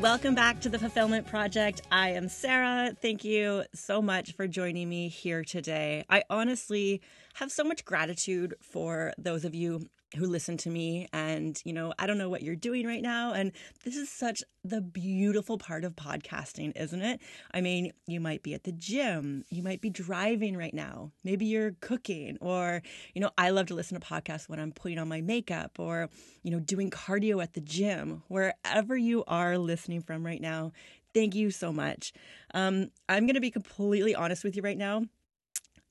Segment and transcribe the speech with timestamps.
[0.00, 1.82] Welcome back to the Fulfillment Project.
[1.90, 2.94] I am Sarah.
[3.00, 6.04] Thank you so much for joining me here today.
[6.10, 7.00] I honestly
[7.34, 11.92] have so much gratitude for those of you who listen to me and you know
[11.98, 13.32] i don't know what you're doing right now.
[13.32, 13.52] And
[13.84, 17.20] this is such the beautiful part of podcasting isn't it?
[17.52, 19.44] I mean you might be at the gym.
[19.50, 21.12] You might be driving right now.
[21.22, 22.82] Maybe you're cooking or
[23.14, 26.08] you know i love to listen to podcasts when i'm putting on my makeup or
[26.42, 28.22] you know doing cardio at the gym.
[28.28, 30.72] Wherever you are listening from right now
[31.14, 32.12] thank you so much.
[32.54, 35.04] Um, i'm going to be completely honest with you right now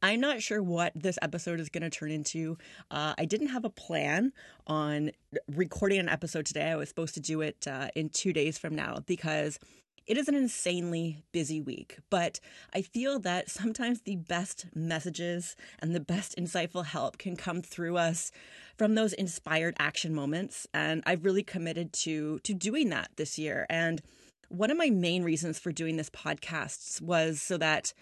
[0.04, 2.58] I'm not sure what this episode is going to turn into.
[2.92, 4.34] Uh, I didn't have a plan
[4.68, 5.12] on
[5.48, 6.70] recording an episode today.
[6.70, 9.60] I was supposed to do it uh, in two days from now because
[10.06, 12.42] it is an insanely busy week, but
[12.76, 17.96] I feel that sometimes the best messages and the best insightful help can come through
[17.96, 18.30] us
[18.78, 20.68] from those inspired action moments.
[20.74, 23.66] And I've really committed to to doing that this year.
[23.70, 24.02] And
[24.50, 27.94] one of my main reasons for doing this podcast was so that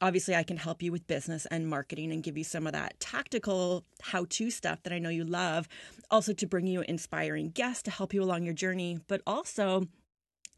[0.00, 2.98] obviously I can help you with business and marketing and give you some of that
[3.00, 5.68] tactical how to stuff that I know you love.
[6.10, 9.86] Also, to bring you inspiring guests to help you along your journey, but also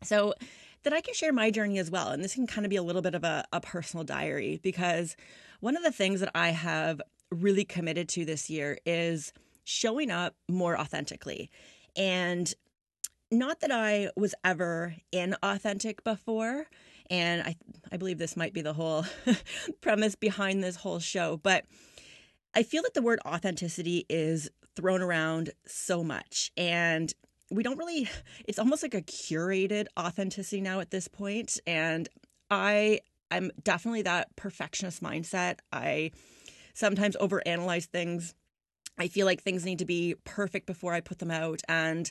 [0.03, 0.35] so
[0.83, 2.09] that I can share my journey as well.
[2.09, 5.17] And this can kind of be a little bit of a, a personal diary because
[5.61, 9.33] one of the things that I have really committed to this year is
[9.65, 11.51] showing up more authentically.
[11.97, 12.53] And
[13.31, 16.67] not that I was ever inauthentic before,
[17.11, 17.57] and I
[17.93, 19.05] I believe this might be the whole
[19.81, 21.65] premise behind this whole show, but
[22.55, 27.13] I feel that the word authenticity is thrown around so much and
[27.51, 28.09] we don't really
[28.47, 32.09] it's almost like a curated authenticity now at this point and
[32.51, 35.59] I I'm definitely that perfectionist mindset.
[35.73, 36.11] I
[36.75, 38.35] sometimes overanalyze things.
[38.99, 42.11] I feel like things need to be perfect before I put them out and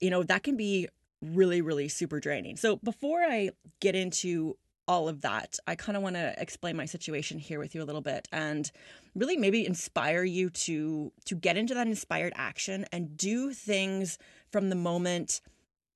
[0.00, 0.88] you know that can be
[1.22, 2.56] really, really super draining.
[2.56, 3.50] So before I
[3.80, 4.56] get into
[4.88, 7.84] all of that, I kind of want to explain my situation here with you a
[7.84, 8.70] little bit and
[9.14, 14.18] really maybe inspire you to to get into that inspired action and do things
[14.50, 15.40] from the moment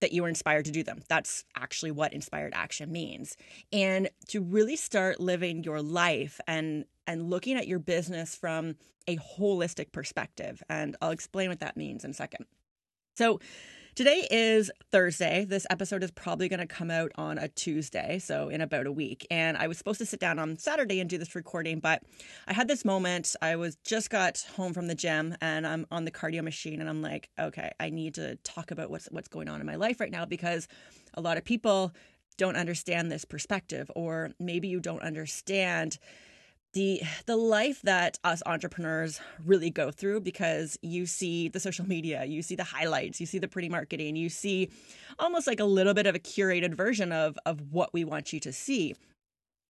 [0.01, 1.03] that you were inspired to do them.
[1.09, 3.37] That's actually what inspired action means.
[3.73, 8.77] And to really start living your life and and looking at your business from
[9.07, 10.63] a holistic perspective.
[10.69, 12.47] And I'll explain what that means in a second.
[13.17, 13.41] So,
[13.95, 15.47] Today is Thursday.
[15.47, 18.93] This episode is probably going to come out on a Tuesday, so in about a
[18.93, 19.27] week.
[19.31, 22.03] And I was supposed to sit down on Saturday and do this recording, but
[22.47, 23.35] I had this moment.
[23.41, 26.91] I was just got home from the gym and I'm on the cardio machine and
[26.91, 29.99] I'm like, okay, I need to talk about what's what's going on in my life
[29.99, 30.69] right now because
[31.15, 31.95] a lot of people
[32.37, 35.99] don't understand this perspective or maybe you don't understand
[36.77, 42.27] the the life that us entrepreneurs really go through because you see the social media,
[42.27, 44.69] you see the highlights, you see the pretty marketing, you see
[45.19, 48.41] almost like a little bit of a curated version of of what we want you
[48.41, 48.95] to see.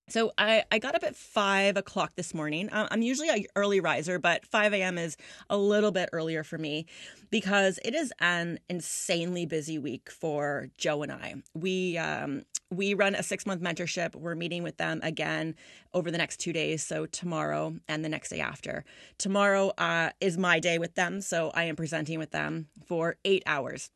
[0.09, 2.69] So I, I got up at five o'clock this morning.
[2.73, 4.99] I'm usually an early riser, but 5 a.m.
[4.99, 5.17] is
[5.51, 6.87] a little bit earlier for me
[7.31, 11.35] because it is an insanely busy week for Joe and I.
[11.55, 14.15] We um, we run a six month mentorship.
[14.15, 15.55] We're meeting with them again
[15.95, 18.85] over the next two days, so tomorrow and the next day after.
[19.19, 23.43] Tomorrow uh, is my day with them, so I am presenting with them for eight
[23.47, 23.91] hours.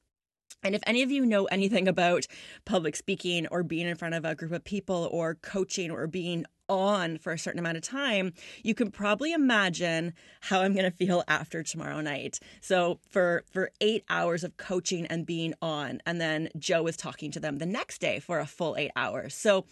[0.62, 2.26] And if any of you know anything about
[2.64, 6.44] public speaking or being in front of a group of people or coaching or being
[6.68, 8.32] on for a certain amount of time,
[8.62, 12.38] you can probably imagine how I'm going to feel after tomorrow night.
[12.60, 17.30] So for for 8 hours of coaching and being on and then Joe is talking
[17.32, 19.34] to them the next day for a full 8 hours.
[19.34, 19.66] So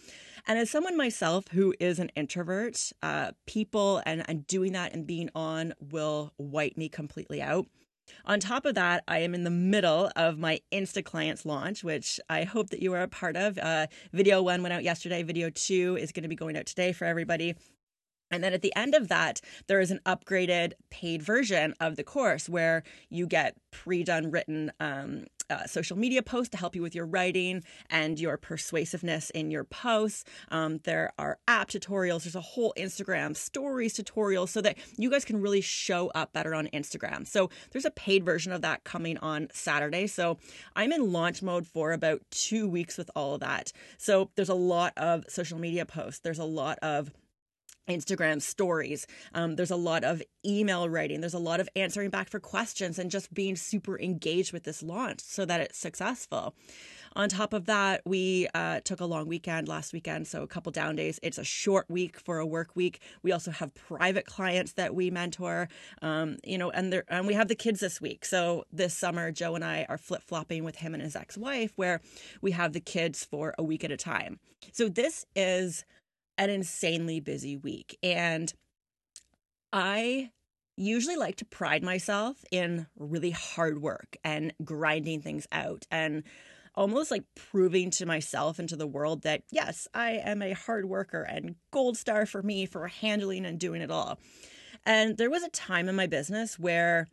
[0.45, 5.07] and as someone myself who is an introvert, uh, people and, and doing that and
[5.07, 7.67] being on will wipe me completely out.
[8.25, 12.19] On top of that, I am in the middle of my Insta Clients launch, which
[12.29, 13.57] I hope that you are a part of.
[13.57, 15.23] Uh, video one went out yesterday.
[15.23, 17.55] Video two is going to be going out today for everybody.
[18.31, 22.03] And then at the end of that, there is an upgraded paid version of the
[22.03, 26.81] course where you get pre done written um, uh, social media posts to help you
[26.81, 30.23] with your writing and your persuasiveness in your posts.
[30.49, 32.23] Um, there are app tutorials.
[32.23, 36.53] There's a whole Instagram stories tutorial so that you guys can really show up better
[36.53, 37.27] on Instagram.
[37.27, 40.07] So there's a paid version of that coming on Saturday.
[40.07, 40.37] So
[40.75, 43.71] I'm in launch mode for about two weeks with all of that.
[43.97, 46.19] So there's a lot of social media posts.
[46.19, 47.11] There's a lot of
[47.89, 49.07] Instagram stories.
[49.33, 51.21] Um, there's a lot of email writing.
[51.21, 54.81] There's a lot of answering back for questions and just being super engaged with this
[54.81, 56.55] launch so that it's successful.
[57.15, 60.71] On top of that, we uh, took a long weekend last weekend, so a couple
[60.71, 61.19] down days.
[61.23, 63.01] It's a short week for a work week.
[63.23, 65.69] We also have private clients that we mentor,
[66.01, 68.25] um, you know, and and we have the kids this week.
[68.25, 71.73] So this summer, Joe and I are flip flopping with him and his ex wife,
[71.75, 71.99] where
[72.41, 74.39] we have the kids for a week at a time.
[74.71, 75.85] So this is
[76.39, 77.99] an insanely busy week.
[78.01, 78.51] And
[79.71, 80.31] I
[80.77, 86.23] usually like to pride myself in really hard work and grinding things out and
[86.73, 90.85] almost like proving to myself and to the world that yes, I am a hard
[90.85, 94.17] worker and gold star for me for handling and doing it all.
[94.85, 97.07] And there was a time in my business where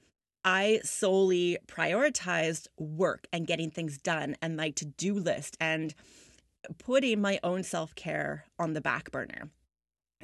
[0.45, 5.93] I solely prioritized work and getting things done and my to do list and
[6.79, 9.51] putting my own self care on the back burner.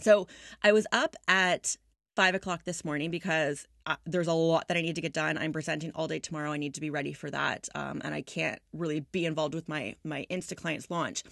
[0.00, 0.26] So
[0.62, 1.76] I was up at
[2.16, 5.38] five o'clock this morning because uh, there's a lot that I need to get done.
[5.38, 6.52] I'm presenting all day tomorrow.
[6.52, 9.68] I need to be ready for that, um, and I can't really be involved with
[9.68, 11.22] my my Insta clients launch.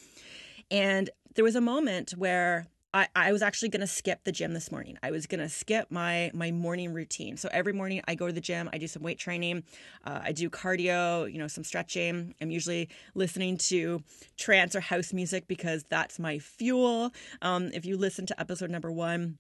[0.71, 4.53] And there was a moment where I, I was actually going to skip the gym
[4.53, 4.99] this morning.
[5.03, 7.37] I was going to skip my my morning routine.
[7.37, 9.63] So every morning I go to the gym, I do some weight training,
[10.05, 12.35] uh, I do cardio, you know, some stretching.
[12.41, 14.03] I'm usually listening to
[14.37, 17.13] trance or house music because that's my fuel.
[17.43, 19.39] Um, if you listen to episode number one,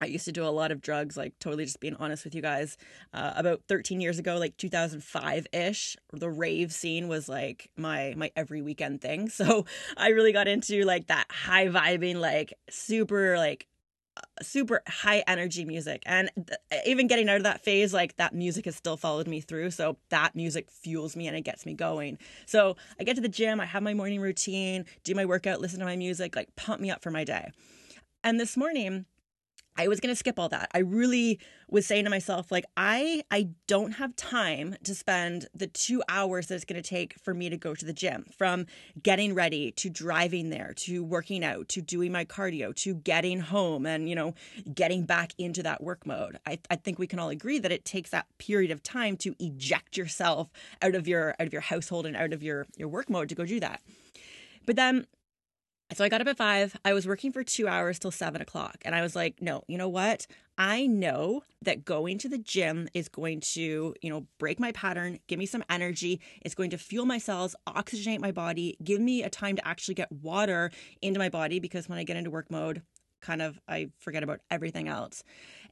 [0.00, 2.42] I used to do a lot of drugs, like totally just being honest with you
[2.42, 2.76] guys.
[3.12, 8.30] Uh, about 13 years ago, like 2005 ish, the rave scene was like my my
[8.36, 9.30] every weekend thing.
[9.38, 9.66] So
[9.96, 13.68] I really got into like that high vibing, like super like
[14.16, 18.34] uh, super high energy music and th- even getting out of that phase like that
[18.34, 21.74] music has still followed me through so that music fuels me and it gets me
[21.74, 25.60] going so i get to the gym i have my morning routine do my workout
[25.60, 27.50] listen to my music like pump me up for my day
[28.24, 29.04] and this morning
[29.78, 30.68] I was going to skip all that.
[30.74, 31.38] I really
[31.70, 36.48] was saying to myself like I I don't have time to spend the 2 hours
[36.48, 38.66] that it's going to take for me to go to the gym from
[39.00, 43.86] getting ready to driving there to working out to doing my cardio to getting home
[43.86, 44.34] and you know
[44.74, 46.38] getting back into that work mode.
[46.44, 49.36] I I think we can all agree that it takes that period of time to
[49.38, 50.48] eject yourself
[50.82, 53.36] out of your out of your household and out of your your work mode to
[53.36, 53.80] go do that.
[54.66, 55.06] But then
[55.94, 56.76] so I got up at five.
[56.84, 58.76] I was working for two hours till seven o'clock.
[58.84, 60.26] And I was like, no, you know what?
[60.58, 65.18] I know that going to the gym is going to, you know, break my pattern,
[65.28, 66.20] give me some energy.
[66.42, 69.94] It's going to fuel my cells, oxygenate my body, give me a time to actually
[69.94, 70.70] get water
[71.00, 72.82] into my body because when I get into work mode,
[73.20, 75.22] kind of I forget about everything else.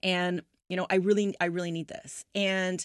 [0.03, 2.25] And, you know, I really, I really need this.
[2.35, 2.85] And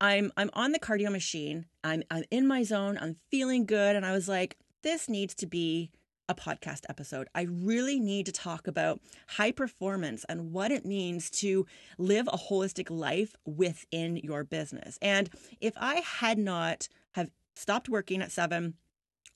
[0.00, 1.66] I'm I'm on the cardio machine.
[1.82, 2.98] I'm I'm in my zone.
[3.00, 3.96] I'm feeling good.
[3.96, 5.90] And I was like, this needs to be
[6.28, 7.28] a podcast episode.
[7.34, 11.66] I really need to talk about high performance and what it means to
[11.98, 14.98] live a holistic life within your business.
[15.02, 15.28] And
[15.60, 18.74] if I had not have stopped working at 7,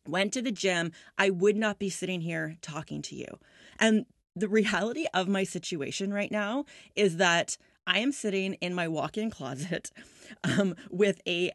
[0.07, 3.39] went to the gym, I would not be sitting here talking to you.
[3.79, 6.65] And the reality of my situation right now
[6.95, 9.91] is that I am sitting in my walk-in closet
[10.45, 11.53] um, with a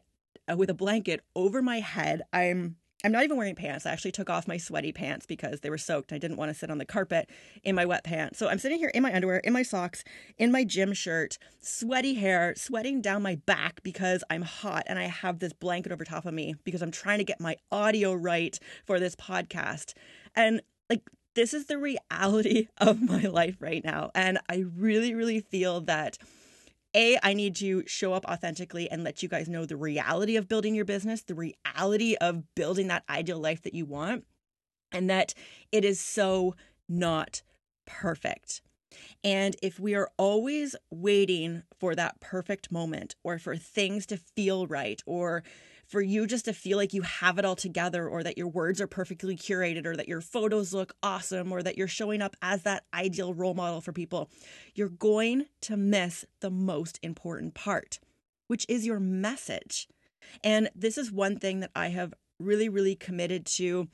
[0.56, 2.22] with a blanket over my head.
[2.32, 3.84] I'm I'm not even wearing pants.
[3.84, 6.10] I actually took off my sweaty pants because they were soaked.
[6.10, 7.28] I didn't want to sit on the carpet
[7.62, 8.38] in my wet pants.
[8.38, 10.02] So I'm sitting here in my underwear, in my socks,
[10.38, 15.04] in my gym shirt, sweaty hair, sweating down my back because I'm hot and I
[15.04, 18.58] have this blanket over top of me because I'm trying to get my audio right
[18.86, 19.92] for this podcast.
[20.34, 21.02] And like,
[21.34, 24.12] this is the reality of my life right now.
[24.14, 26.16] And I really, really feel that
[26.94, 30.48] a, I need to show up authentically and let you guys know the reality of
[30.48, 34.24] building your business, the reality of building that ideal life that you want,
[34.92, 35.34] and that
[35.72, 36.54] it is so
[36.88, 37.42] not
[37.86, 38.62] perfect.
[39.22, 44.66] And if we are always waiting for that perfect moment or for things to feel
[44.66, 45.42] right or
[45.86, 48.80] for you just to feel like you have it all together or that your words
[48.80, 52.62] are perfectly curated or that your photos look awesome or that you're showing up as
[52.62, 54.30] that ideal role model for people,
[54.74, 57.98] you're going to miss the most important part,
[58.46, 59.88] which is your message.
[60.42, 63.88] And this is one thing that I have really, really committed to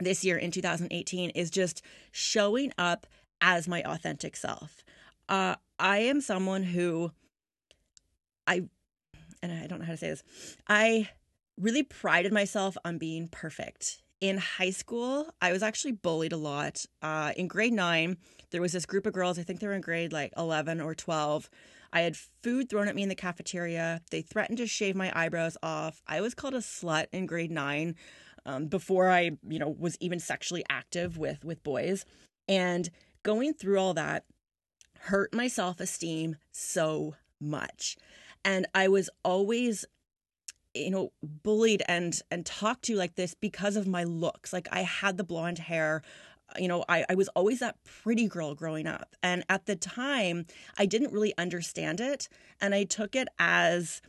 [0.00, 1.82] this year in 2018 is just
[2.12, 3.06] showing up
[3.40, 4.84] as my authentic self.
[5.28, 7.12] Uh, I am someone who
[8.46, 8.64] I
[9.42, 10.22] and I don't know how to say this.
[10.68, 11.08] I
[11.56, 14.02] really prided myself on being perfect.
[14.20, 16.84] In high school, I was actually bullied a lot.
[17.02, 18.16] Uh, in grade nine,
[18.50, 20.94] there was this group of girls, I think they were in grade like 11 or
[20.94, 21.48] 12.
[21.92, 24.02] I had food thrown at me in the cafeteria.
[24.10, 26.02] They threatened to shave my eyebrows off.
[26.06, 27.94] I was called a slut in grade nine
[28.44, 32.04] um, before I, you know, was even sexually active with with boys.
[32.46, 32.90] And
[33.22, 34.24] going through all that
[34.98, 37.96] hurt my self esteem so much.
[38.44, 39.84] And I was always
[40.74, 44.52] you know bullied and and talked to like this because of my looks.
[44.52, 46.02] Like i had the blonde hair.
[46.58, 49.14] You know I, I was always that pretty girl growing up.
[49.22, 50.46] And at the time
[50.78, 52.28] i didn't really understand it.
[52.60, 54.00] And i took it as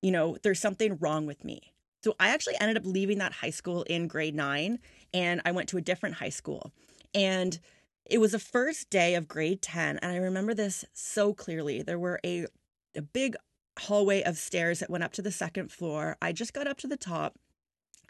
[0.00, 1.72] you know there's something wrong with me.
[2.04, 4.78] So i actually ended up leaving that high school in grade nine
[5.14, 6.72] and i went to a different high school.
[7.14, 7.58] And
[8.04, 11.82] it was the first day of grade 10 and i remember this so clearly.
[11.82, 12.46] There were a
[12.94, 13.36] a big
[13.78, 16.16] hallway of stairs that went up to the second floor.
[16.20, 17.38] I just got up to the top.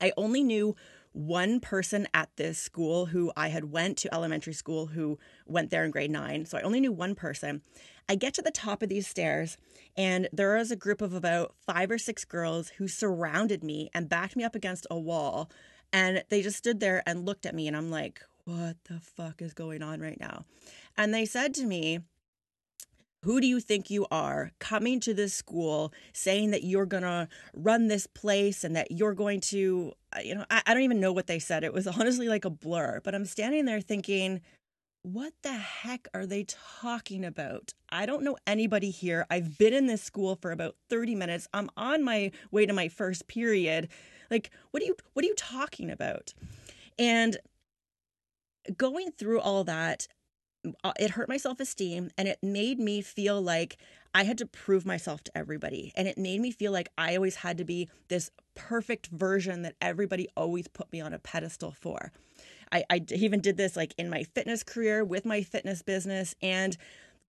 [0.00, 0.74] I only knew
[1.12, 5.84] one person at this school who I had went to elementary school who went there
[5.84, 6.46] in grade 9.
[6.46, 7.62] So I only knew one person.
[8.08, 9.56] I get to the top of these stairs
[9.96, 14.08] and there was a group of about 5 or 6 girls who surrounded me and
[14.08, 15.50] backed me up against a wall
[15.92, 19.42] and they just stood there and looked at me and I'm like, "What the fuck
[19.42, 20.46] is going on right now?"
[20.96, 22.00] And they said to me,
[23.24, 27.28] who do you think you are coming to this school saying that you're going to
[27.54, 31.00] run this place and that you're going to, uh, you know, I, I, don't even
[31.00, 31.62] know what they said.
[31.62, 34.40] It was honestly like a blur, but I'm standing there thinking,
[35.02, 36.44] what the heck are they
[36.80, 37.72] talking about?
[37.90, 39.26] I don't know anybody here.
[39.30, 41.48] I've been in this school for about 30 minutes.
[41.52, 43.88] I'm on my way to my first period.
[44.30, 46.34] Like, what are you what are you talking about?
[46.98, 47.36] And
[48.76, 50.06] going through all that,
[50.84, 53.78] Uh, it hurt my self esteem and it made me feel like
[54.14, 55.92] I had to prove myself to everybody.
[55.96, 59.74] And it made me feel like I always had to be this perfect version that
[59.80, 62.12] everybody always put me on a pedestal for.
[62.70, 66.76] I, I even did this like in my fitness career with my fitness business and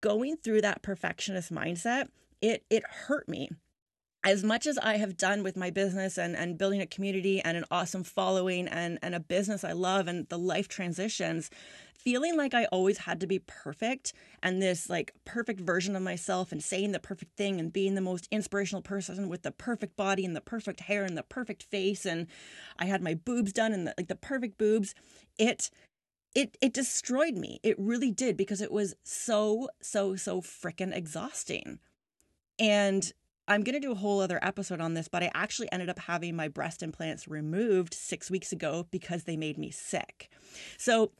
[0.00, 2.08] going through that perfectionist mindset,
[2.40, 3.50] it it hurt me
[4.24, 7.56] as much as I have done with my business and, and building a community and
[7.56, 11.50] an awesome following and, and a business I love and the life transitions,
[11.98, 14.12] feeling like I always had to be perfect
[14.42, 18.00] and this like perfect version of myself and saying the perfect thing and being the
[18.00, 22.06] most inspirational person with the perfect body and the perfect hair and the perfect face
[22.06, 22.28] and
[22.78, 24.94] I had my boobs done and the, like the perfect boobs,
[25.38, 25.70] it
[26.34, 27.60] it it destroyed me.
[27.62, 31.78] It really did because it was so so so freaking exhausting.
[32.58, 33.12] And
[33.52, 35.98] I'm going to do a whole other episode on this, but I actually ended up
[35.98, 40.30] having my breast implants removed six weeks ago because they made me sick.
[40.78, 41.12] So,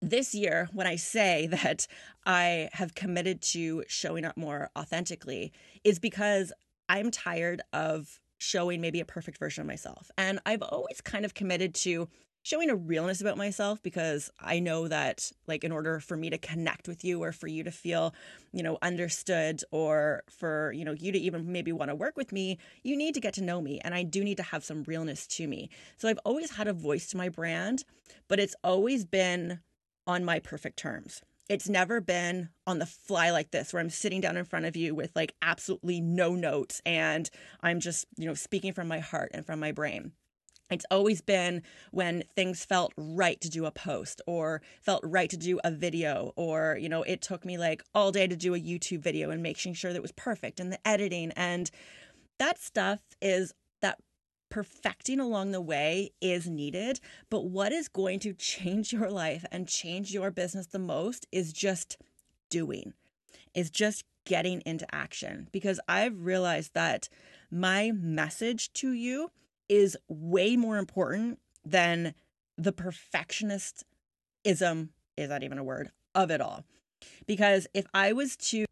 [0.00, 1.88] this year, when I say that
[2.24, 5.52] I have committed to showing up more authentically,
[5.82, 6.52] is because
[6.88, 10.08] I'm tired of showing maybe a perfect version of myself.
[10.16, 12.08] And I've always kind of committed to
[12.42, 16.38] showing a realness about myself because I know that like in order for me to
[16.38, 18.14] connect with you or for you to feel,
[18.52, 22.32] you know, understood or for, you know, you to even maybe want to work with
[22.32, 24.84] me, you need to get to know me and I do need to have some
[24.84, 25.68] realness to me.
[25.98, 27.84] So I've always had a voice to my brand,
[28.28, 29.60] but it's always been
[30.06, 31.22] on my perfect terms.
[31.50, 34.76] It's never been on the fly like this where I'm sitting down in front of
[34.76, 37.28] you with like absolutely no notes and
[37.60, 40.12] I'm just, you know, speaking from my heart and from my brain
[40.70, 45.36] it's always been when things felt right to do a post or felt right to
[45.36, 48.60] do a video or you know it took me like all day to do a
[48.60, 51.70] youtube video and making sure that it was perfect and the editing and
[52.38, 53.98] that stuff is that
[54.50, 57.00] perfecting along the way is needed.
[57.30, 61.52] But what is going to change your life and change your business the most is
[61.52, 61.96] just
[62.50, 62.92] doing
[63.54, 65.48] is just getting into action.
[65.52, 67.08] Because i've realized that
[67.50, 69.30] my message to you
[69.70, 72.12] is way more important than
[72.58, 73.84] the perfectionist
[74.44, 76.64] ism is that even a word of it all
[77.26, 78.66] because if i was to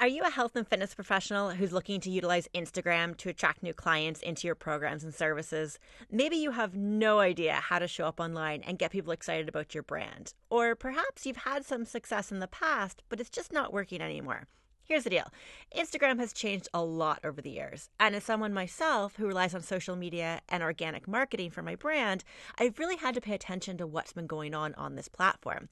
[0.00, 3.72] are you a health and fitness professional who's looking to utilize Instagram to attract new
[3.72, 5.78] clients into your programs and services?
[6.10, 9.72] Maybe you have no idea how to show up online and get people excited about
[9.72, 10.34] your brand.
[10.50, 14.48] Or perhaps you've had some success in the past, but it's just not working anymore.
[14.86, 15.30] Here's the deal
[15.74, 17.88] Instagram has changed a lot over the years.
[17.98, 22.22] And as someone myself who relies on social media and organic marketing for my brand,
[22.58, 25.70] I've really had to pay attention to what's been going on on this platform.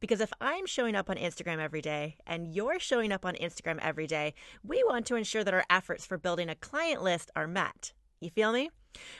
[0.00, 3.78] Because if I'm showing up on Instagram every day and you're showing up on Instagram
[3.82, 7.46] every day, we want to ensure that our efforts for building a client list are
[7.46, 7.92] met.
[8.20, 8.70] You feel me?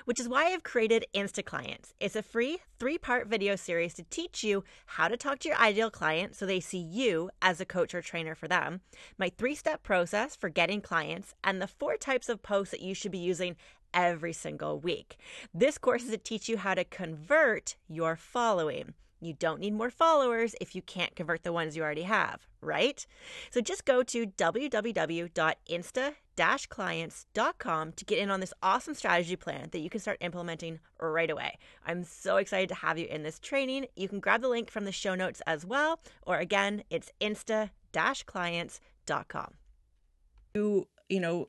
[0.05, 1.95] Which is why I've created Insta Clients.
[2.01, 5.59] It's a free three part video series to teach you how to talk to your
[5.59, 8.81] ideal client so they see you as a coach or trainer for them,
[9.19, 12.95] my three step process for getting clients, and the four types of posts that you
[12.95, 13.57] should be using
[13.93, 15.17] every single week.
[15.55, 18.95] This course is to teach you how to convert your following.
[19.21, 23.07] You don't need more followers if you can't convert the ones you already have, right?
[23.51, 29.81] So just go to www.insta clients.com to get in on this awesome strategy plan that
[29.81, 31.59] you can start implementing right away.
[31.87, 33.87] I'm so excited to have you in this training.
[33.97, 37.71] You can grab the link from the show notes as well, or again, it's insta
[38.27, 39.55] clients.com.
[40.55, 41.49] You, you know,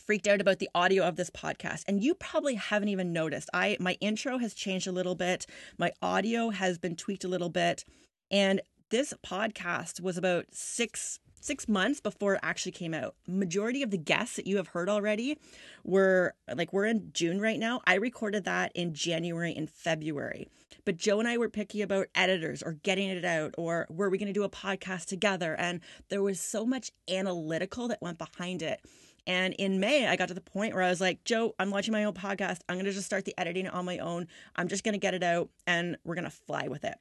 [0.00, 3.76] freaked out about the audio of this podcast and you probably haven't even noticed i
[3.78, 5.44] my intro has changed a little bit
[5.76, 7.84] my audio has been tweaked a little bit
[8.30, 13.90] and this podcast was about six six months before it actually came out majority of
[13.90, 15.36] the guests that you have heard already
[15.84, 20.48] were like we're in june right now i recorded that in january and february
[20.84, 24.18] but joe and i were picky about editors or getting it out or were we
[24.18, 28.62] going to do a podcast together and there was so much analytical that went behind
[28.62, 28.80] it
[29.26, 31.92] and in May, I got to the point where I was like, Joe, I'm launching
[31.92, 32.58] my own podcast.
[32.68, 34.26] I'm going to just start the editing on my own.
[34.56, 36.96] I'm just going to get it out and we're going to fly with it.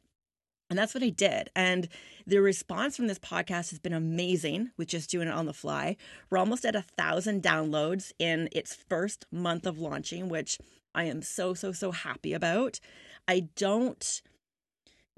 [0.72, 1.50] And that's what I did.
[1.54, 1.90] And
[2.26, 5.98] the response from this podcast has been amazing with just doing it on the fly.
[6.30, 10.58] We're almost at a thousand downloads in its first month of launching, which
[10.96, 12.80] I am so, so, so happy about.
[13.28, 14.22] I don't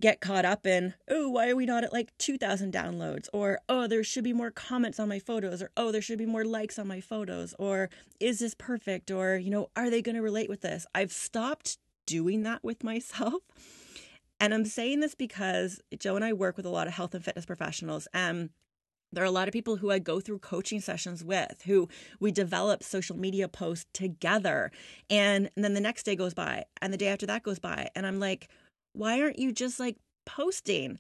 [0.02, 3.28] get caught up in, oh, why are we not at like 2,000 downloads?
[3.32, 5.62] Or, oh, there should be more comments on my photos.
[5.62, 7.54] Or, oh, there should be more likes on my photos.
[7.60, 9.12] Or, is this perfect?
[9.12, 10.88] Or, you know, are they going to relate with this?
[10.96, 13.44] I've stopped doing that with myself.
[14.40, 17.24] And I'm saying this because Joe and I work with a lot of health and
[17.24, 18.08] fitness professionals.
[18.13, 18.50] And
[19.13, 21.88] there are a lot of people who I go through coaching sessions with who
[22.20, 24.72] we develop social media posts together.
[25.10, 27.90] And, and then the next day goes by, and the day after that goes by.
[27.96, 28.50] And I'm like,
[28.94, 30.98] why aren't you just like posting?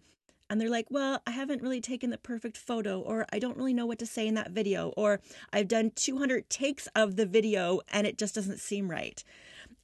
[0.49, 3.73] And they're like, well, I haven't really taken the perfect photo, or I don't really
[3.73, 5.19] know what to say in that video, or
[5.51, 9.23] I've done 200 takes of the video and it just doesn't seem right.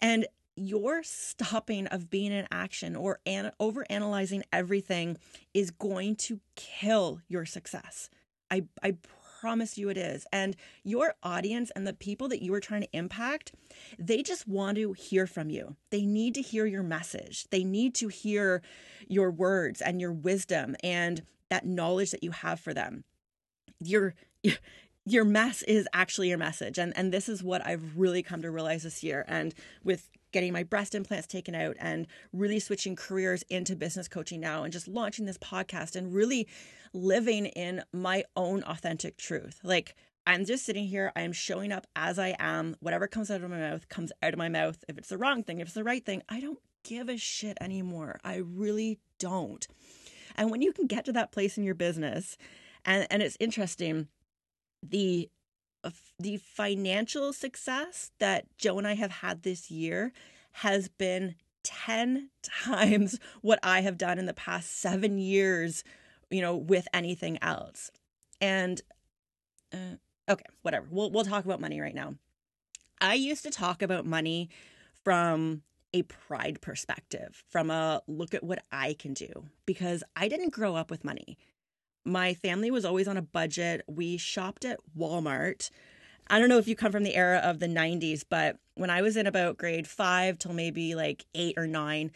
[0.01, 0.27] And
[0.59, 5.17] your stopping of being in action or an- over analyzing everything
[5.53, 8.09] is going to kill your success.
[8.51, 8.95] I, I
[9.39, 10.25] promise you it is.
[10.33, 13.53] And your audience and the people that you are trying to impact,
[13.97, 15.75] they just want to hear from you.
[15.91, 17.47] They need to hear your message.
[17.49, 18.61] They need to hear
[19.07, 23.03] your words and your wisdom and that knowledge that you have for them.
[23.79, 24.13] Your
[25.05, 26.77] your mess is actually your message.
[26.77, 29.25] And and this is what I've really come to realize this year.
[29.27, 34.39] And with getting my breast implants taken out and really switching careers into business coaching
[34.39, 36.47] now and just launching this podcast and really
[36.93, 39.59] living in my own authentic truth.
[39.63, 39.95] Like
[40.27, 42.75] I'm just sitting here, I am showing up as I am.
[42.79, 44.83] Whatever comes out of my mouth comes out of my mouth.
[44.87, 47.57] If it's the wrong thing, if it's the right thing, I don't give a shit
[47.59, 48.19] anymore.
[48.23, 49.67] I really don't.
[50.35, 52.37] And when you can get to that place in your business,
[52.85, 54.07] and, and it's interesting,
[54.81, 55.29] the
[56.19, 60.11] the financial success that Joe and I have had this year
[60.51, 62.29] has been 10
[62.63, 65.83] times what I have done in the past seven years
[66.29, 67.91] you know, with anything else.
[68.41, 68.81] And
[69.73, 69.97] uh,
[70.29, 70.87] okay, whatever.
[70.89, 72.15] We'll we'll talk about money right now.
[73.01, 74.49] I used to talk about money
[75.03, 75.63] from
[75.93, 80.75] a pride perspective, from a look at what I can do because I didn't grow
[80.75, 81.37] up with money.
[82.09, 83.83] My family was always on a budget.
[83.87, 85.69] We shopped at Walmart.
[86.27, 89.03] I don't know if you come from the era of the 90s, but when I
[89.03, 92.11] was in about grade 5 till maybe like 8 or 9,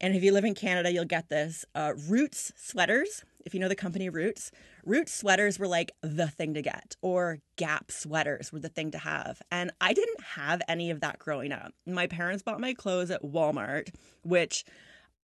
[0.00, 1.64] and if you live in Canada, you'll get this.
[1.74, 4.52] Uh, Roots sweaters, if you know the company Roots,
[4.84, 8.98] Roots sweaters were like the thing to get, or Gap sweaters were the thing to
[8.98, 9.42] have.
[9.50, 11.72] And I didn't have any of that growing up.
[11.84, 14.64] My parents bought my clothes at Walmart, which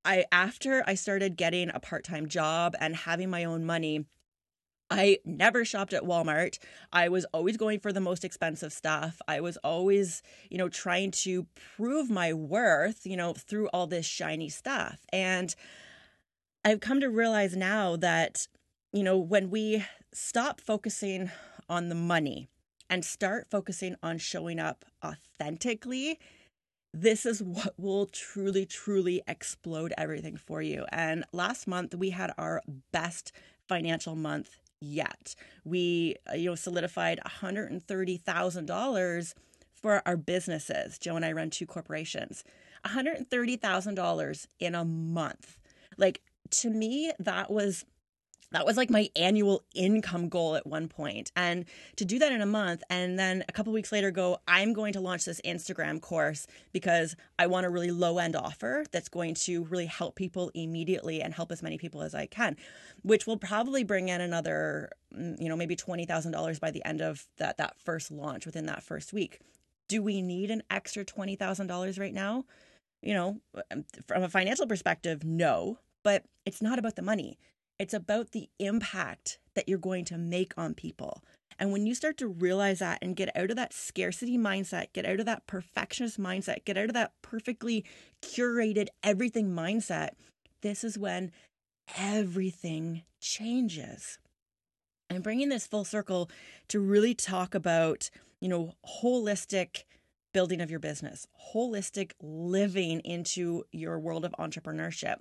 [0.04, 4.06] I, after I started getting a part time job and having my own money,
[4.90, 6.58] I never shopped at Walmart.
[6.92, 9.20] I was always going for the most expensive stuff.
[9.28, 14.06] I was always, you know, trying to prove my worth, you know, through all this
[14.06, 15.04] shiny stuff.
[15.12, 15.54] And
[16.64, 18.48] I've come to realize now that,
[18.92, 21.30] you know, when we stop focusing
[21.68, 22.48] on the money
[22.88, 26.18] and start focusing on showing up authentically,
[26.92, 30.86] this is what will truly, truly explode everything for you.
[30.90, 33.32] And last month, we had our best
[33.68, 35.34] financial month yet.
[35.64, 39.34] We, uh, you know, solidified $130,000
[39.72, 40.98] for our businesses.
[40.98, 42.44] Joe and I run two corporations.
[42.84, 45.58] $130,000 in a month.
[45.96, 46.20] Like
[46.50, 47.84] to me, that was
[48.52, 51.64] that was like my annual income goal at one point and
[51.96, 54.92] to do that in a month and then a couple weeks later go i'm going
[54.92, 59.34] to launch this instagram course because i want a really low end offer that's going
[59.34, 62.56] to really help people immediately and help as many people as i can
[63.02, 67.26] which will probably bring in another mm, you know maybe $20000 by the end of
[67.38, 69.40] that that first launch within that first week.
[69.88, 72.44] Do we need an extra $20000 right now?
[73.02, 77.38] You know um, from a financial perspective no but it's not about the money
[77.78, 81.22] it's about the impact that you're going to make on people.
[81.58, 85.04] And when you start to realize that and get out of that scarcity mindset, get
[85.04, 87.84] out of that perfectionist mindset, get out of that perfectly
[88.22, 90.10] curated everything mindset,
[90.62, 91.32] this is when
[91.96, 94.18] everything changes.
[95.10, 96.30] I'm bringing this full circle
[96.68, 98.10] to really talk about,
[98.40, 99.84] you know, holistic
[100.32, 105.16] building of your business, holistic living into your world of entrepreneurship.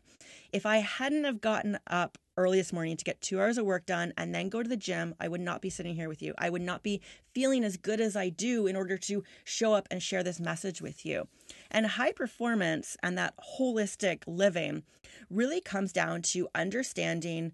[0.51, 4.13] If I hadn't have gotten up this morning to get two hours of work done
[4.15, 6.35] and then go to the gym, I would not be sitting here with you.
[6.37, 7.01] I would not be
[7.33, 10.79] feeling as good as I do in order to show up and share this message
[10.79, 11.27] with you.
[11.71, 14.83] And high performance and that holistic living
[15.31, 17.53] really comes down to understanding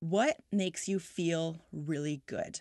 [0.00, 2.60] what makes you feel really good.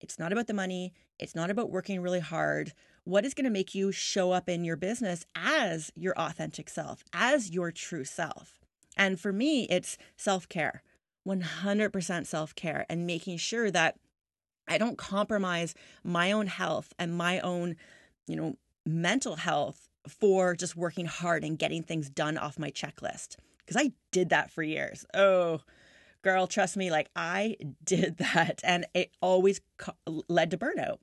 [0.00, 2.72] It's not about the money, it's not about working really hard
[3.04, 7.04] what is going to make you show up in your business as your authentic self,
[7.12, 8.58] as your true self.
[8.96, 10.82] And for me, it's self care,
[11.26, 13.96] 100% self care, and making sure that
[14.68, 17.76] I don't compromise my own health and my own,
[18.26, 18.56] you know,
[18.86, 23.36] mental health for just working hard and getting things done off my checklist.
[23.58, 25.06] Because I did that for years.
[25.14, 25.60] Oh,
[26.22, 28.60] girl, trust me, like I did that.
[28.64, 29.94] And it always co-
[30.28, 30.98] led to burnout.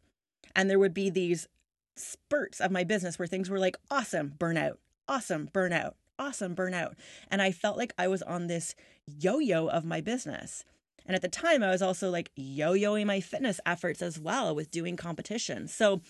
[0.56, 1.48] And there would be these
[1.96, 6.94] spurts of my business where things were like awesome, burnout, awesome, burnout, awesome, burnout.
[7.30, 8.76] And I felt like I was on this
[9.08, 10.64] yo yo of my business.
[11.06, 14.54] And at the time, I was also like yo yoing my fitness efforts as well
[14.54, 15.68] with doing competition.
[15.68, 16.02] So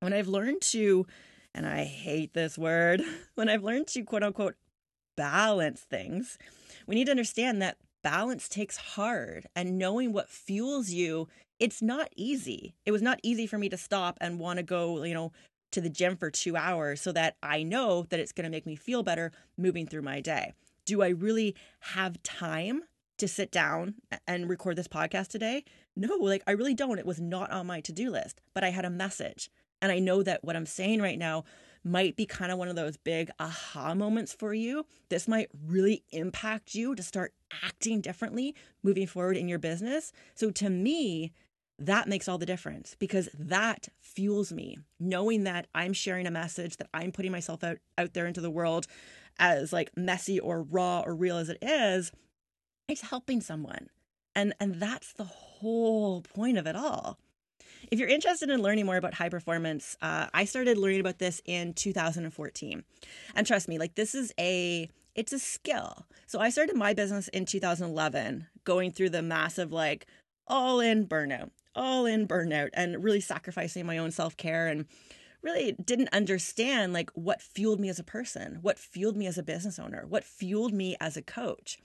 [0.00, 1.06] when I've learned to,
[1.54, 3.02] and I hate this word,
[3.36, 4.56] when I've learned to quote unquote
[5.16, 6.36] balance things,
[6.86, 12.08] we need to understand that balance takes hard and knowing what fuels you it's not
[12.16, 15.32] easy it was not easy for me to stop and want to go you know
[15.70, 18.66] to the gym for 2 hours so that I know that it's going to make
[18.66, 20.52] me feel better moving through my day
[20.84, 22.82] do I really have time
[23.18, 25.64] to sit down and record this podcast today
[25.96, 28.84] no like I really don't it was not on my to-do list but I had
[28.84, 29.50] a message
[29.80, 31.44] and I know that what I'm saying right now
[31.84, 34.84] might be kind of one of those big aha moments for you.
[35.08, 40.12] This might really impact you to start acting differently moving forward in your business.
[40.34, 41.32] So to me,
[41.78, 46.76] that makes all the difference because that fuels me knowing that I'm sharing a message
[46.78, 48.86] that I'm putting myself out out there into the world
[49.38, 52.12] as like messy or raw or real as it is
[52.88, 53.88] it's helping someone
[54.34, 57.18] and and that's the whole point of it all
[57.90, 61.40] if you're interested in learning more about high performance, uh, I started learning about this
[61.44, 62.84] in 2014.
[63.34, 66.06] And trust me, like this is a it's a skill.
[66.26, 70.06] So I started my business in 2011, going through the massive like
[70.46, 74.84] all in burnout, all in burnout, and really sacrificing my own self care and
[75.40, 79.42] really didn't understand like what fueled me as a person, what fueled me as a
[79.42, 81.78] business owner, what fueled me as a coach.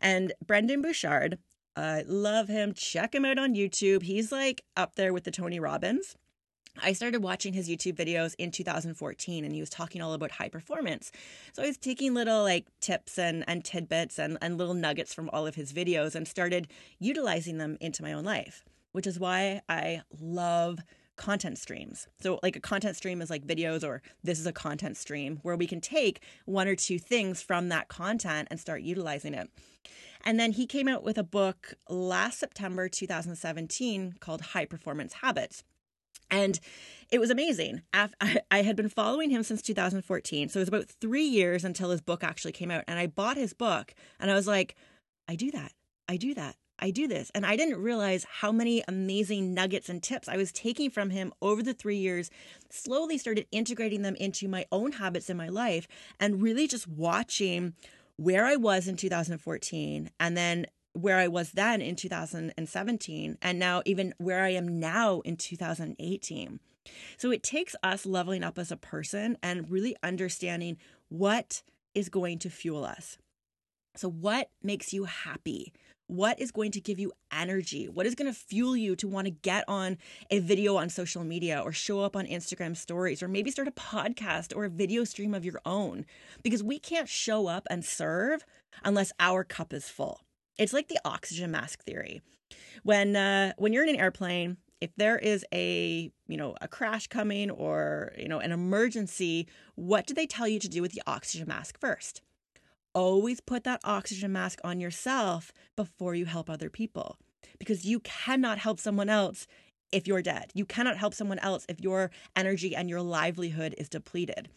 [0.00, 1.38] And Brendon Burchard,
[1.76, 2.72] I love him.
[2.72, 4.02] Check him out on YouTube.
[4.02, 6.16] He's like up there with the Tony Robbins.
[6.82, 10.48] I started watching his YouTube videos in 2014 and he was talking all about high
[10.48, 11.10] performance.
[11.52, 15.28] So I was taking little like tips and, and tidbits and, and little nuggets from
[15.32, 19.60] all of his videos and started utilizing them into my own life, which is why
[19.68, 20.80] I love
[21.16, 22.08] content streams.
[22.20, 25.56] So, like a content stream is like videos, or this is a content stream where
[25.56, 29.50] we can take one or two things from that content and start utilizing it.
[30.24, 35.62] And then he came out with a book last September 2017 called High Performance Habits.
[36.30, 36.60] And
[37.10, 37.82] it was amazing.
[37.92, 40.48] I had been following him since 2014.
[40.48, 42.84] So it was about three years until his book actually came out.
[42.86, 44.76] And I bought his book and I was like,
[45.28, 45.72] I do that.
[46.08, 46.56] I do that.
[46.80, 47.30] I do this.
[47.34, 51.32] And I didn't realize how many amazing nuggets and tips I was taking from him
[51.40, 52.30] over the three years,
[52.70, 55.86] slowly started integrating them into my own habits in my life,
[56.18, 57.74] and really just watching
[58.16, 63.82] where I was in 2014 and then where I was then in 2017 and now
[63.86, 66.60] even where I am now in 2018.
[67.16, 70.76] So it takes us leveling up as a person and really understanding
[71.08, 71.62] what
[71.94, 73.16] is going to fuel us.
[73.96, 75.72] So, what makes you happy?
[76.10, 77.88] What is going to give you energy?
[77.88, 79.96] What is going to fuel you to want to get on
[80.28, 83.70] a video on social media or show up on Instagram stories or maybe start a
[83.70, 86.04] podcast or a video stream of your own?
[86.42, 88.44] Because we can't show up and serve
[88.82, 90.22] unless our cup is full.
[90.58, 92.22] It's like the oxygen mask theory.
[92.82, 97.06] When uh, when you're in an airplane, if there is a you know a crash
[97.06, 99.46] coming or you know an emergency,
[99.76, 102.20] what do they tell you to do with the oxygen mask first?
[102.94, 107.18] Always put that oxygen mask on yourself before you help other people
[107.58, 109.46] because you cannot help someone else
[109.92, 110.50] if you're dead.
[110.54, 114.48] You cannot help someone else if your energy and your livelihood is depleted.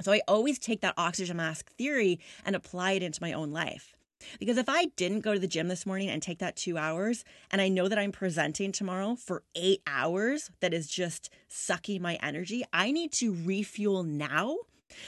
[0.00, 3.96] So I always take that oxygen mask theory and apply it into my own life.
[4.38, 7.24] Because if I didn't go to the gym this morning and take that two hours,
[7.50, 12.14] and I know that I'm presenting tomorrow for eight hours, that is just sucking my
[12.22, 14.56] energy, I need to refuel now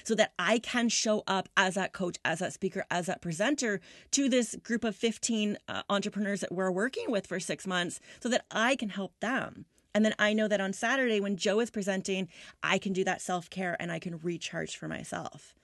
[0.05, 3.81] so that I can show up as that coach, as that speaker, as that presenter
[4.13, 8.29] to this group of 15 uh, entrepreneurs that we're working with for six months so
[8.29, 9.65] that I can help them.
[9.95, 12.29] And then I know that on Saturday, when Joe is presenting,
[12.63, 15.55] I can do that self care and I can recharge for myself.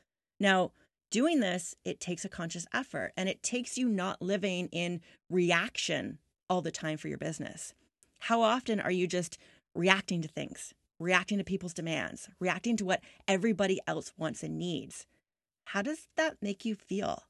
[0.41, 0.73] Now,
[1.11, 5.01] doing this, it takes a conscious effort and it takes you not living in
[5.31, 6.19] reaction
[6.51, 7.75] all the time for your business.
[8.21, 9.39] How often are you just
[9.75, 15.07] reacting to things, reacting to people's demands, reacting to what everybody else wants and needs?
[15.67, 17.23] How does that make you feel?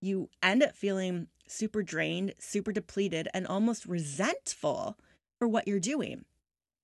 [0.00, 4.98] You end up feeling super drained, super depleted, and almost resentful
[5.38, 6.24] for what you're doing.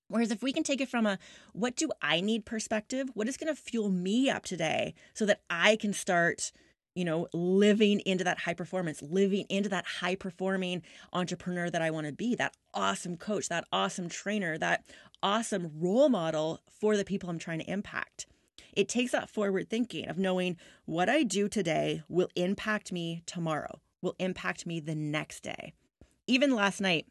[0.08, 1.18] Whereas if we can take it from a
[1.52, 5.40] what do I need perspective, what is going to fuel me up today so that
[5.48, 6.52] I can start,
[6.94, 11.90] you know, living into that high performance, living into that high performing entrepreneur that I
[11.90, 14.84] want to be, that awesome coach, that awesome trainer, that
[15.22, 18.26] awesome role model for the people I'm trying to impact.
[18.74, 23.80] It takes that forward thinking of knowing what I do today will impact me tomorrow,
[24.00, 25.74] will impact me the next day.
[26.26, 27.06] Even last night,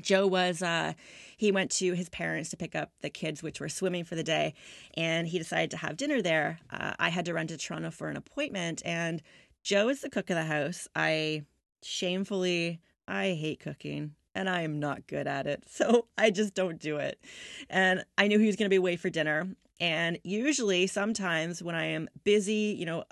[0.00, 0.92] Joe was uh
[1.36, 4.22] he went to his parents to pick up the kids which were swimming for the
[4.22, 4.54] day
[4.96, 6.60] and he decided to have dinner there.
[6.70, 9.22] Uh, I had to run to Toronto for an appointment and
[9.62, 10.88] Joe is the cook of the house.
[10.94, 11.42] I
[11.82, 15.64] shamefully I hate cooking and I am not good at it.
[15.68, 17.18] So I just don't do it.
[17.68, 19.48] And I knew he was going to be away for dinner
[19.80, 23.04] and usually sometimes when I am busy, you know,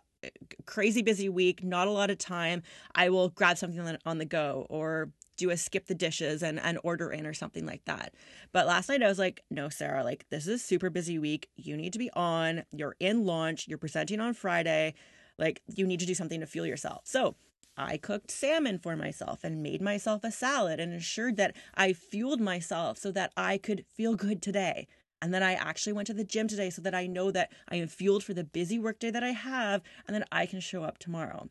[0.67, 2.63] crazy busy week, not a lot of time,
[2.95, 6.79] I will grab something on the go or do a skip the dishes and, and
[6.85, 8.15] order in or something like that.
[8.53, 11.49] But last night I was like, no, Sarah, like this is a super busy week.
[11.57, 12.65] You need to be on.
[12.71, 13.69] You're in launch.
[13.69, 14.95] You're presenting on Friday.
[15.39, 17.03] Like you need to do something to fuel yourself.
[17.05, 17.35] So
[17.77, 22.41] I cooked salmon for myself and made myself a salad and ensured that I fueled
[22.41, 24.87] myself so that I could feel good today.
[25.23, 27.77] And then I actually went to the gym today so that I know that I
[27.77, 30.99] am fueled for the busy workday that I have and that I can show up
[30.99, 31.49] tomorrow.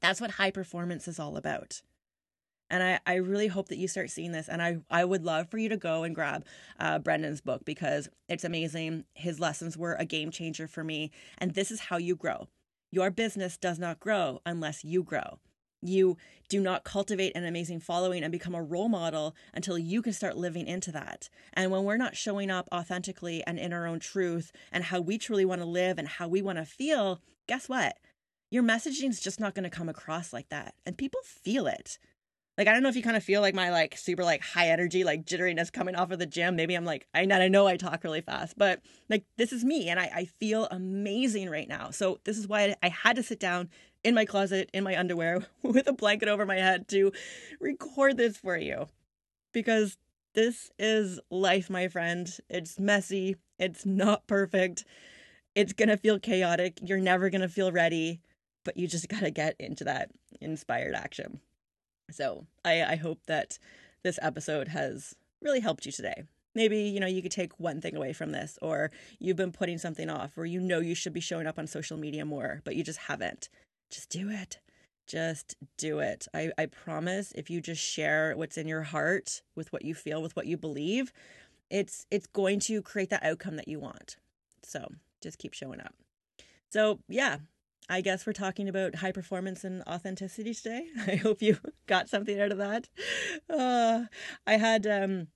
[0.00, 1.82] That's what high performance is all about.
[2.70, 4.48] And I, I really hope that you start seeing this.
[4.48, 6.44] And I, I would love for you to go and grab
[6.80, 9.04] uh, Brendon's book because it's amazing.
[9.14, 11.10] His lessons were a game changer for me.
[11.38, 12.48] And this is how you grow.
[12.90, 15.38] Your business does not grow unless you grow.
[15.82, 16.16] You
[16.48, 20.36] do not cultivate an amazing following and become a role model until you can start
[20.36, 21.28] living into that.
[21.52, 25.18] And when we're not showing up authentically and in our own truth and how we
[25.18, 27.98] truly want to live and how we want to feel, guess what?
[28.50, 30.74] Your messaging is just not going to come across like that.
[30.84, 31.98] And people feel it.
[32.58, 34.68] Like I don't know if you kind of feel like my like super like high
[34.68, 36.56] energy like jitteriness coming off of the gym.
[36.56, 39.88] Maybe I'm like I I know I talk really fast, but like this is me
[39.88, 41.90] and I, I feel amazing right now.
[41.90, 43.68] So this is why I had to sit down
[44.02, 47.12] in my closet in my underwear with a blanket over my head to
[47.60, 48.86] record this for you.
[49.52, 49.98] Because
[50.34, 52.30] this is life, my friend.
[52.48, 53.36] It's messy.
[53.58, 54.84] It's not perfect.
[55.54, 56.78] It's going to feel chaotic.
[56.82, 58.20] You're never going to feel ready,
[58.64, 61.40] but you just got to get into that inspired action.
[62.10, 63.58] So I, I hope that
[64.02, 66.24] this episode has really helped you today.
[66.54, 69.76] Maybe, you know, you could take one thing away from this, or you've been putting
[69.76, 72.76] something off, or you know you should be showing up on social media more, but
[72.76, 73.50] you just haven't.
[73.90, 74.58] Just do it.
[75.06, 76.26] Just do it.
[76.32, 80.22] I, I promise if you just share what's in your heart with what you feel,
[80.22, 81.12] with what you believe,
[81.70, 84.16] it's it's going to create that outcome that you want.
[84.62, 84.86] So
[85.20, 85.94] just keep showing up.
[86.70, 87.38] So yeah,
[87.88, 90.86] I guess we're talking about high performance and authenticity today.
[91.06, 92.88] I hope you got something out of that.
[93.48, 94.04] Uh,
[94.46, 95.28] I had um,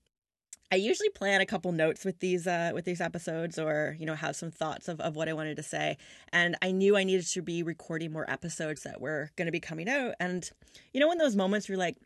[0.72, 4.14] I usually plan a couple notes with these uh, with these episodes, or you know,
[4.14, 5.96] have some thoughts of, of what I wanted to say.
[6.32, 9.60] And I knew I needed to be recording more episodes that were going to be
[9.60, 10.14] coming out.
[10.20, 10.48] And
[10.92, 11.96] you know, in those moments, you're like,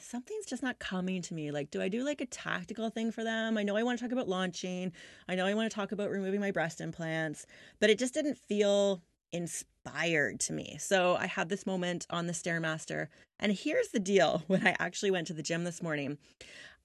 [0.00, 1.50] something's just not coming to me.
[1.50, 3.56] Like, do I do like a tactical thing for them?
[3.56, 4.92] I know I want to talk about launching.
[5.28, 7.46] I know I want to talk about removing my breast implants,
[7.80, 10.76] but it just didn't feel inspired to me.
[10.78, 13.08] So I had this moment on the Stairmaster.
[13.38, 16.18] And here's the deal when I actually went to the gym this morning,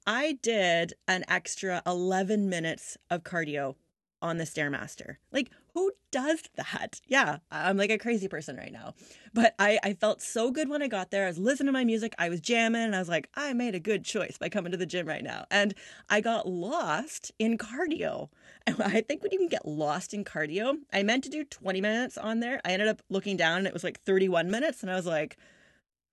[0.06, 3.76] I did an extra 11 minutes of cardio
[4.22, 5.18] on the Stairmaster.
[5.32, 7.02] Like, who does that?
[7.08, 8.94] Yeah, I'm like a crazy person right now.
[9.34, 11.26] But I, I felt so good when I got there.
[11.26, 13.74] I was listening to my music, I was jamming, and I was like, I made
[13.74, 15.46] a good choice by coming to the gym right now.
[15.50, 15.74] And
[16.10, 18.30] I got lost in cardio.
[18.66, 21.82] And I think when you can get lost in cardio, I meant to do 20
[21.82, 22.62] minutes on there.
[22.64, 24.84] I ended up looking down and it was like 31 minutes.
[24.84, 25.36] And I was like,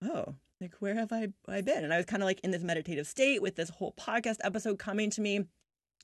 [0.03, 1.85] oh, like where have I, I been?
[1.85, 4.81] And I was kind of like in this meditative state with this whole podcast episode
[4.81, 5.45] coming to me.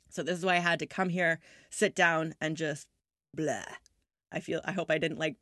[0.09, 2.87] So this is why I had to come here, sit down, and just
[3.37, 3.63] blah.
[4.33, 5.37] I feel I hope I didn't like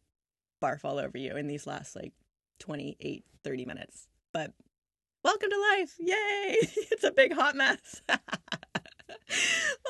[0.62, 2.12] barf all over you in these last like
[2.60, 4.08] 28, 30 minutes.
[4.32, 4.52] But
[5.22, 5.94] welcome to life.
[5.98, 6.56] Yay!
[6.90, 8.02] it's a big hot mess.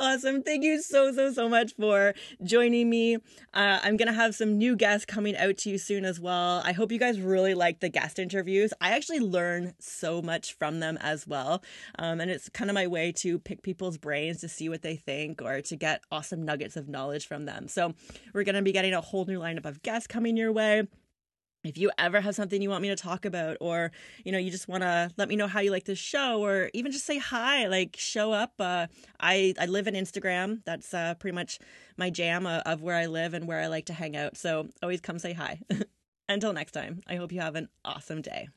[0.01, 0.43] awesome.
[0.43, 3.17] Thank you so, so, so much for joining me.
[3.17, 6.63] Uh, I'm going to have some new guests coming out to you soon as well.
[6.65, 8.73] I hope you guys really like the guest interviews.
[8.81, 11.63] I actually learn so much from them as well.
[11.99, 14.97] Um, and it's kind of my way to pick people's brains to see what they
[14.97, 17.69] think or to get awesome nuggets of knowledge from them.
[17.69, 17.95] So
[18.33, 20.87] we're going to be getting a whole new lineup of guests coming your way
[21.65, 23.91] if you ever have something you want me to talk about or
[24.25, 26.71] you know you just want to let me know how you like this show or
[26.75, 28.87] even just say hi like show up uh,
[29.21, 30.61] i i live in instagram.
[30.65, 31.59] That's uh, pretty much
[31.97, 34.37] my jam uh, of where i live and where i like to hang out.
[34.37, 35.61] So always come say hi.
[36.29, 38.49] Until next time i hope you have an awesome day